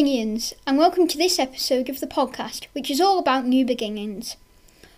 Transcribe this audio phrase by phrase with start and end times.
[0.00, 4.38] And welcome to this episode of the podcast, which is all about new beginnings.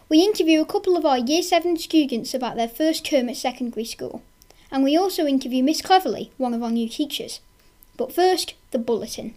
[0.09, 3.85] We interview a couple of our Year 7 students about their first term at secondary
[3.85, 4.23] school,
[4.71, 7.41] and we also interview Miss Cleverly, one of our new teachers.
[7.97, 9.35] But first, the bulletin.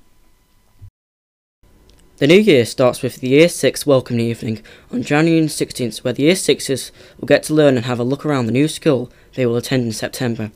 [2.17, 4.61] The new year starts with the Year 6 welcome evening
[4.91, 8.23] on January 16th, where the Year 6s will get to learn and have a look
[8.23, 10.51] around the new school they will attend in September.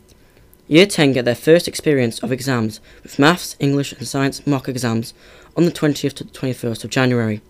[0.69, 5.15] Year 10 get their first experience of exams with Maths, English and Science mock exams
[5.57, 7.41] on the 20th to the 21st of January.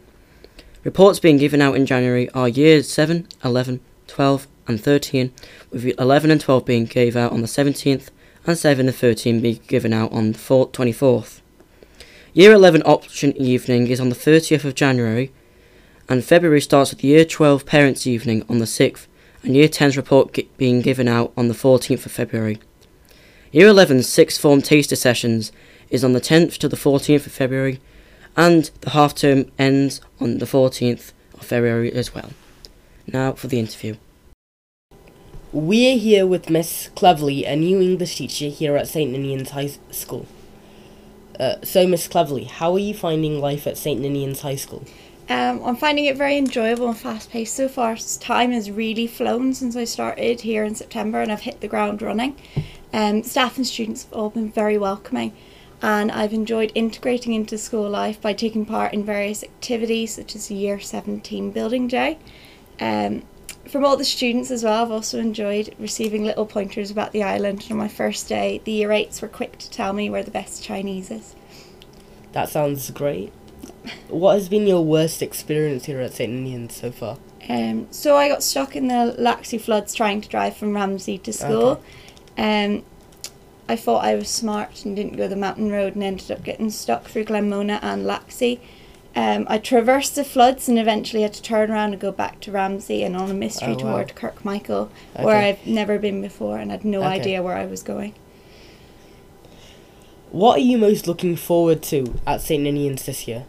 [0.85, 5.33] Reports being given out in January are Years 7, 11, 12 and 13,
[5.69, 8.07] with 11 and 12 being gave out on the 17th
[8.47, 11.41] and 7 and 13 being given out on the 24th.
[12.31, 15.33] Year 11 option evening is on the 30th of January
[16.07, 19.07] and February starts with Year 12 parents evening on the 6th
[19.43, 22.59] and Year 10's report being given out on the 14th of February.
[23.51, 25.51] Year 11's sixth form taster sessions
[25.89, 27.81] is on the 10th to the 14th of February,
[28.37, 32.29] and the half term ends on the 14th of February as well.
[33.07, 33.95] Now for the interview.
[35.51, 39.11] We're here with Miss Cleverly, a new English teacher here at St.
[39.11, 40.27] Ninian's High School.
[41.39, 43.99] Uh, so, Miss Cleverly, how are you finding life at St.
[43.99, 44.85] Ninian's High School?
[45.27, 47.95] Um, I'm finding it very enjoyable and fast paced so far.
[48.19, 52.03] Time has really flown since I started here in September and I've hit the ground
[52.03, 52.35] running.
[52.91, 55.33] Um, staff and students have all been very welcoming,
[55.81, 60.47] and I've enjoyed integrating into school life by taking part in various activities such as
[60.47, 62.17] the Year 17 Building Day.
[62.79, 63.23] Um,
[63.69, 67.61] from all the students as well, I've also enjoyed receiving little pointers about the island.
[67.63, 70.31] And on my first day, the Year 8s were quick to tell me where the
[70.31, 71.35] best Chinese is.
[72.31, 73.31] That sounds great.
[74.07, 76.31] What has been your worst experience here at St.
[76.31, 77.17] Ninian's so far?
[77.47, 81.33] Um, so I got stuck in the Laxey floods trying to drive from Ramsey to
[81.33, 81.67] school.
[81.67, 81.81] Okay.
[82.39, 82.83] Um,
[83.67, 86.71] I thought I was smart and didn't go the mountain road and ended up getting
[86.71, 88.61] stuck through Glenmona and Laxey.
[89.15, 92.51] Um, I traversed the floods and eventually had to turn around and go back to
[92.51, 93.91] Ramsey and on a mystery Oh, wow.
[93.91, 94.89] toward Kirkmichael,
[95.19, 97.15] where I've never been before and had no Okay.
[97.15, 98.13] idea where I was going.
[100.31, 102.63] What are you most looking forward to at St.
[102.63, 103.45] Ninian's this year?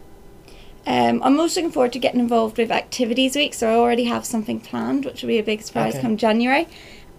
[0.87, 4.25] Um, I'm most looking forward to getting involved with Activities Week, so I already have
[4.25, 6.01] something planned, which will be a big surprise Okay.
[6.01, 6.67] come January,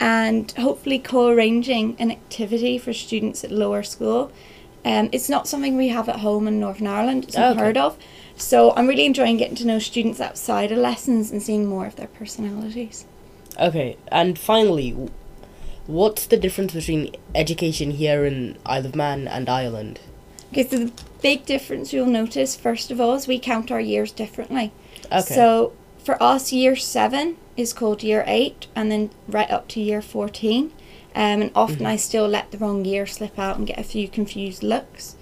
[0.00, 4.30] and hopefully co-arranging an activity for students at lower school.
[4.84, 7.60] Um, it's not something we have at home in Northern Ireland; it's not Okay.
[7.60, 7.97] heard of.
[8.36, 11.97] So I'm really enjoying getting to know students outside of lessons and seeing more of
[11.97, 13.04] their personalities.
[13.60, 14.97] Okay, and finally,
[15.86, 20.00] what's the difference between education here in Isle of Man and Ireland?
[20.50, 20.92] Okay, so the
[21.22, 24.72] big difference you'll notice first of all is we count our years differently.
[25.06, 25.20] Okay.
[25.34, 25.72] So
[26.04, 30.64] for us, year seven is called year eight, and then right up to year 14.
[30.64, 30.72] Um,
[31.14, 31.86] and often Mm-hmm.
[31.86, 35.16] I still let the wrong year slip out and get a few confused looks.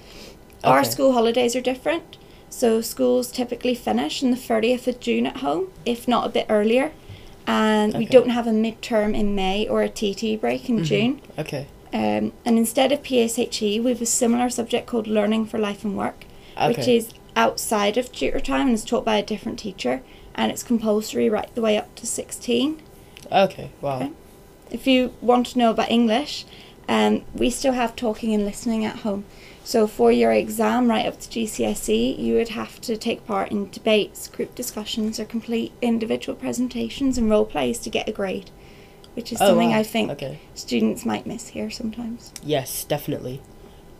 [0.62, 2.16] Our school holidays are different.
[2.48, 6.46] So schools typically finish on the 30th of June at home, if not a bit
[6.48, 6.92] earlier.
[7.46, 10.84] And we don't have a midterm in May or a TT break in Mhm.
[10.84, 11.20] June.
[11.38, 11.66] Okay.
[11.92, 15.96] Um, and instead of PSHE, we have a similar subject called Learning for Life and
[15.96, 16.24] Work,
[16.68, 20.02] which is outside of tutor time and is taught by a different teacher,
[20.40, 22.80] and it's compulsory right the way up to 16.
[23.30, 23.70] Okay.
[23.82, 23.96] Wow.
[23.96, 24.12] Okay.
[24.70, 26.46] If you want to know about English,
[26.88, 29.26] um, we still have talking and listening at home.
[29.64, 33.68] So for your exam right up to GCSE, you would have to take part in
[33.68, 38.50] debates, group discussions, or complete individual presentations and role plays to get a grade,
[39.12, 39.78] which is Oh, something wow.
[39.80, 40.38] I think Okay.
[40.54, 42.32] students might miss here sometimes.
[42.42, 43.42] Yes, definitely.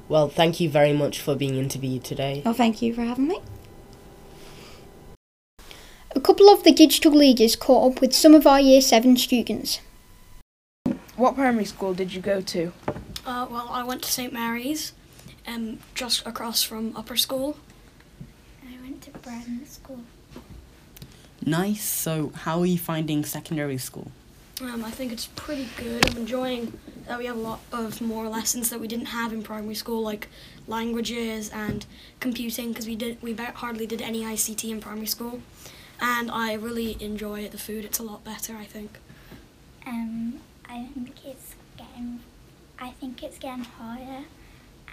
[0.08, 2.42] Well, thank you very much for being interviewed today.
[2.46, 3.40] Oh, thank you for having me.
[6.40, 9.80] A couple of the digital leaders caught up with some of our Year 7 students.
[11.14, 12.72] What primary school did you go to?
[13.26, 14.94] Uh, well, I went to St Mary's,
[15.46, 17.58] um, just across from upper school.
[18.62, 20.00] I went to Braddan School.
[21.44, 21.84] Nice.
[21.84, 24.10] So, how are you finding secondary school?
[24.62, 26.08] Um, I think it's pretty good.
[26.08, 26.72] I'm enjoying
[27.06, 30.00] that we have a lot of more lessons that we didn't have in primary school,
[30.00, 30.28] like
[30.66, 31.84] languages and
[32.18, 35.42] computing, because we did we ba- hardly did any ICT in primary school.
[36.00, 37.84] And I really enjoy the food.
[37.84, 38.98] It's a lot better, I think.
[39.86, 42.20] Um, I think it's getting,
[42.78, 44.24] I think it's getting harder,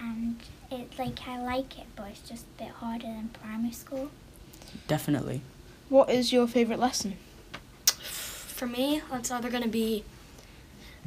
[0.00, 0.36] and
[0.70, 4.10] it like I like it, but it's just a bit harder than primary school.
[4.86, 5.40] Definitely.
[5.88, 7.16] What is your favourite lesson?
[7.86, 10.04] For me, it's either going to be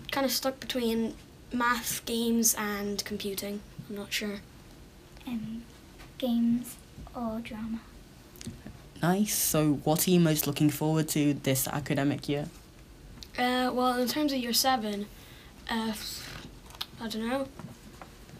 [0.09, 1.13] kind of stuck between
[1.51, 3.61] math, games, and computing.
[3.89, 4.39] I'm not sure.
[5.27, 5.63] Um,
[6.17, 6.77] games
[7.13, 7.81] or drama.
[9.01, 9.33] Nice.
[9.33, 12.45] So, what are you most looking forward to this academic year?
[13.37, 15.07] Uh, well, in terms of year seven,
[15.69, 15.93] uh,
[17.01, 17.47] I don't know.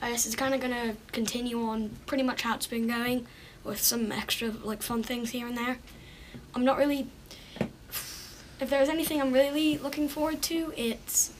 [0.01, 3.27] I guess it's kind of going to continue on pretty much how it's been going
[3.63, 5.77] with some extra like fun things here and there.
[6.55, 7.07] I'm not really
[8.61, 11.33] if there's anything I'm really looking forward to, it's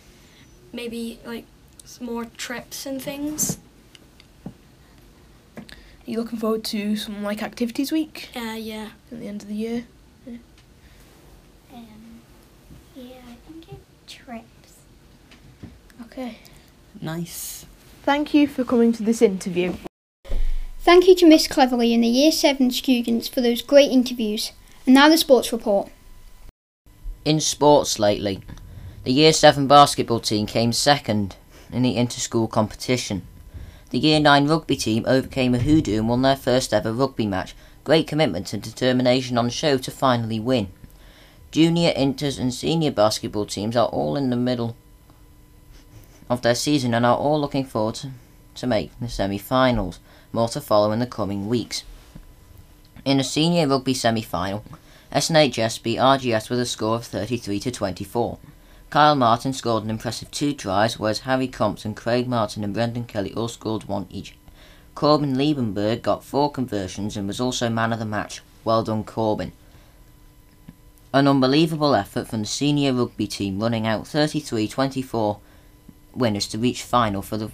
[0.74, 1.46] maybe like
[2.00, 3.60] more trips and things.
[6.08, 8.90] Are you looking forward to some like activities week Uh, yeah.
[9.12, 9.86] at the end of the year?
[10.28, 10.40] Um,
[12.96, 14.80] yeah, I think it trips.
[16.04, 16.38] Okay.
[17.02, 17.66] Nice.
[18.04, 19.76] Thank you for coming to this interview.
[20.80, 24.52] Thank you to Miss Cleverly and the Year 7 students for those great interviews.
[24.86, 25.90] And now the sports report.
[27.24, 28.42] In sports lately,
[29.04, 31.36] the Year 7 basketball team came second
[31.72, 33.22] in the inter-school competition.
[33.92, 37.54] The Year 9 rugby team overcame a hoodoo and won their first ever rugby match.
[37.84, 40.70] Great commitment and determination on show to finally win.
[41.52, 44.78] Junior, inters and senior basketball teams are all in the middle
[46.30, 48.12] of their season and are all looking forward to,
[48.56, 50.00] to make the semi-finals.
[50.32, 51.84] More to follow in the coming weeks.
[53.04, 54.64] In the senior rugby semi-final,
[55.12, 58.40] SNHS beat RGS with a score of 33 to 24.
[58.92, 63.34] Kyle Martin scored an impressive two tries, whereas Harry Compton, Craig Martin, and Brendan Kelly
[63.34, 64.36] all scored one each.
[64.96, 68.42] Corbin Liebenberg got four conversions and was also man of the match.
[68.66, 69.54] Well done, Corbin.
[71.14, 75.40] An unbelievable effort from the senior rugby team, running out 33 24
[76.14, 77.50] winners to reach final for the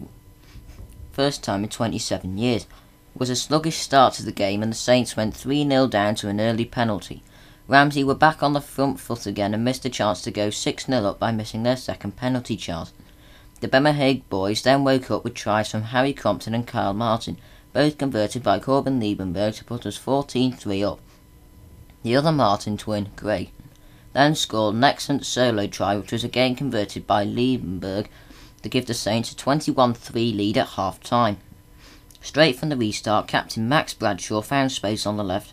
[1.12, 2.64] first time in 27 years.
[2.64, 6.16] It was a sluggish start to the game, and the Saints went 3 0 down
[6.16, 7.22] to an early penalty.
[7.70, 10.86] Ramsey were back on the front foot again and missed a chance to go 6
[10.86, 12.94] 0 up by missing their second penalty chance.
[13.60, 17.38] The Bemahague boys then woke up with tries from Harry Compton and Kyle Martin,
[17.74, 21.00] both converted by Corbin Liebenberg to put us 14 3 up.
[22.04, 23.52] The other Martin twin, Gray,
[24.14, 28.08] then scored an excellent solo try which was again converted by Liebenberg
[28.62, 31.38] to give the Saints a 21 3 lead at half time.
[32.22, 35.52] Straight from the restart, captain Max Bradshaw found space on the left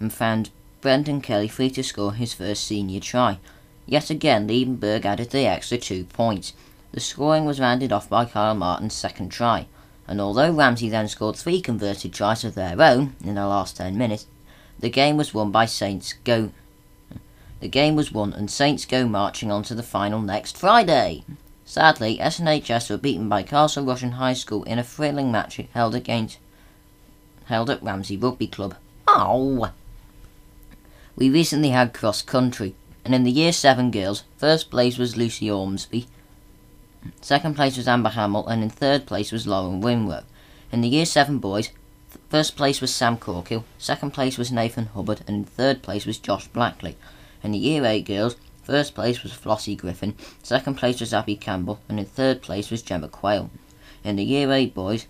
[0.00, 0.48] and found
[0.82, 3.38] Brendan Kelly free to score his first senior try.
[3.86, 6.52] Yet again, Liebenberg added the extra two points.
[6.90, 9.66] The scoring was rounded off by Kyle Martin's second try,
[10.08, 13.96] and although Ramsey then scored three converted tries of their own in the last 10
[13.96, 14.26] minutes,
[14.78, 16.50] the game was won by Saints go.
[17.60, 21.24] The game was won and Saints go marching on to the final next Friday.
[21.64, 26.38] Sadly, SNHS were beaten by Castle Rushen High School in a thrilling match held against
[27.44, 28.74] held at Ramsey Rugby Club.
[29.06, 29.70] Oh.
[31.14, 32.74] We recently had cross country,
[33.04, 36.06] and in the year seven girls, first place was Lucy Ormsby,
[37.20, 40.24] second place was Amber Hamill, and in third place was Lauren Winrow.
[40.70, 41.70] In the year seven boys,
[42.30, 46.18] first place was Sam Corkill, second place was Nathan Hubbard, and in third place was
[46.18, 46.96] Josh Blackley.
[47.42, 51.80] In the year eight girls, first place was Flossie Griffin, second place was Abby Campbell,
[51.88, 53.50] and in third place was Gemma Quayle.
[54.02, 55.06] In the year eight boys,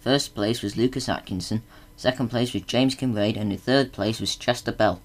[0.00, 1.62] first place was Lucas Atkinson,
[1.96, 5.00] second place was James Kinraid, and in third place was Chester Bell.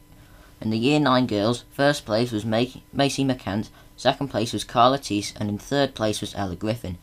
[0.61, 5.33] In the year 9 girls, first place was Macy McCant, second place was Carla Teese,
[5.39, 6.97] and in third place was Ella Griffin.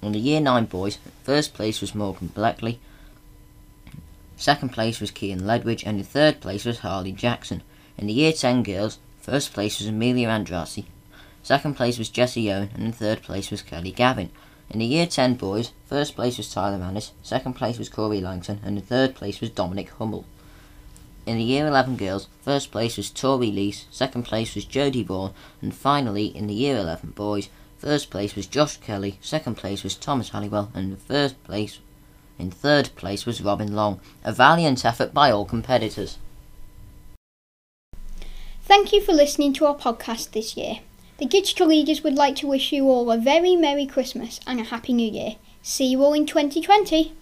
[0.00, 2.80] In the year 9 boys, first place was Morgan Blackley,
[4.36, 7.62] second place was Kian Ledwidge, and in third place was Harley Jackson.
[7.98, 10.86] In the year 10 girls, first place was Amelia Andrassi,
[11.42, 14.30] second place was Jessie Owen, and in third place was Kelly Gavin.
[14.72, 18.58] In the year 10 boys, first place was Tyler Annis, second place was Corey Langton,
[18.64, 20.24] and the third place was Dominic Hummel.
[21.26, 25.34] In the year 11 girls, first place was Tori Lees, second place was Jodie Vaughan,
[25.60, 29.94] and finally in the year 11 boys, first place was Josh Kelly, second place was
[29.94, 31.78] Thomas Halliwell, and first place,
[32.38, 34.00] in third place was Robin Long.
[34.24, 36.16] A valiant effort by all competitors.
[38.62, 40.78] Thank you for listening to our podcast this year.
[41.22, 44.64] The Digital Leaders would like to wish you all a very Merry Christmas and a
[44.64, 45.36] Happy New Year.
[45.62, 47.12] See you all in 2020.